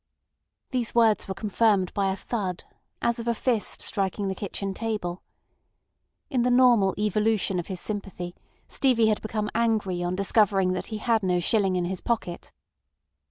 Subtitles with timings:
[0.71, 2.63] These words were confirmed by a thud
[3.03, 5.21] as of a fist striking the kitchen table.
[6.31, 8.33] In the normal evolution of his sympathy
[8.67, 12.51] Stevie had become angry on discovering that he had no shilling in his pocket.